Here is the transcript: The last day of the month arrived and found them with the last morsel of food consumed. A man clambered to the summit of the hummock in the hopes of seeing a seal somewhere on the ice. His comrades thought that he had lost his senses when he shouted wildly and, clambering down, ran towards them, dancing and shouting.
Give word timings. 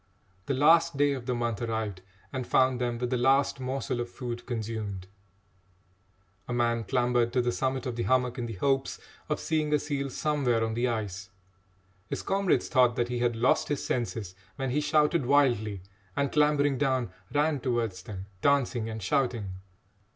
The 0.47 0.55
last 0.55 0.97
day 0.97 1.13
of 1.13 1.27
the 1.27 1.35
month 1.35 1.61
arrived 1.61 2.01
and 2.33 2.47
found 2.47 2.81
them 2.81 2.97
with 2.97 3.11
the 3.11 3.19
last 3.19 3.59
morsel 3.59 3.99
of 3.99 4.09
food 4.09 4.47
consumed. 4.47 5.05
A 6.47 6.51
man 6.53 6.85
clambered 6.85 7.31
to 7.33 7.39
the 7.43 7.51
summit 7.51 7.85
of 7.85 7.95
the 7.95 8.01
hummock 8.01 8.39
in 8.39 8.47
the 8.47 8.53
hopes 8.55 8.99
of 9.29 9.39
seeing 9.39 9.71
a 9.71 9.77
seal 9.77 10.09
somewhere 10.09 10.65
on 10.65 10.73
the 10.73 10.87
ice. 10.87 11.29
His 12.07 12.23
comrades 12.23 12.67
thought 12.67 12.95
that 12.95 13.09
he 13.09 13.19
had 13.19 13.35
lost 13.35 13.67
his 13.67 13.85
senses 13.85 14.33
when 14.55 14.71
he 14.71 14.81
shouted 14.81 15.27
wildly 15.27 15.83
and, 16.15 16.31
clambering 16.31 16.79
down, 16.79 17.11
ran 17.31 17.59
towards 17.59 18.01
them, 18.01 18.25
dancing 18.41 18.89
and 18.89 19.03
shouting. 19.03 19.51